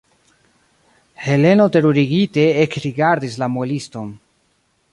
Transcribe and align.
Heleno 1.25 1.67
terurigite 1.75 2.45
ekrigardis 2.63 3.39
la 3.43 3.51
mueliston. 3.57 4.09